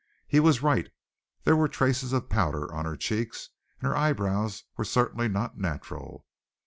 [0.25, 0.89] He was right.
[1.43, 6.25] There were traces of powder on her cheeks, and her eyebrows were certainly not natural.